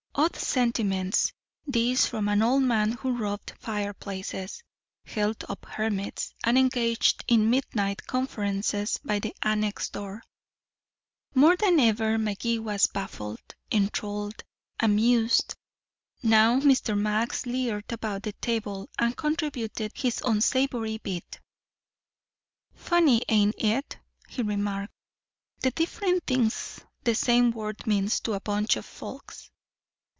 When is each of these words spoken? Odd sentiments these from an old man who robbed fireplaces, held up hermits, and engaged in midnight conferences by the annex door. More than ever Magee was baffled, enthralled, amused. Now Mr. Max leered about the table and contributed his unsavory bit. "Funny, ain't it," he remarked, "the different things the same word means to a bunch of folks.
Odd 0.13 0.35
sentiments 0.35 1.31
these 1.65 2.05
from 2.05 2.27
an 2.27 2.43
old 2.43 2.61
man 2.63 2.91
who 2.91 3.15
robbed 3.17 3.53
fireplaces, 3.57 4.61
held 5.05 5.45
up 5.47 5.65
hermits, 5.65 6.33
and 6.43 6.57
engaged 6.57 7.23
in 7.29 7.49
midnight 7.49 8.05
conferences 8.05 8.99
by 9.05 9.19
the 9.19 9.33
annex 9.41 9.89
door. 9.89 10.21
More 11.33 11.55
than 11.55 11.79
ever 11.79 12.17
Magee 12.17 12.59
was 12.59 12.87
baffled, 12.87 13.41
enthralled, 13.71 14.43
amused. 14.81 15.55
Now 16.21 16.59
Mr. 16.59 16.95
Max 16.95 17.45
leered 17.45 17.89
about 17.93 18.23
the 18.23 18.33
table 18.33 18.89
and 18.99 19.15
contributed 19.15 19.93
his 19.95 20.21
unsavory 20.25 20.97
bit. 20.97 21.39
"Funny, 22.75 23.21
ain't 23.29 23.55
it," 23.57 23.97
he 24.27 24.41
remarked, 24.41 24.93
"the 25.61 25.71
different 25.71 26.27
things 26.27 26.81
the 27.01 27.15
same 27.15 27.51
word 27.51 27.87
means 27.87 28.19
to 28.19 28.33
a 28.33 28.41
bunch 28.41 28.75
of 28.75 28.85
folks. 28.85 29.47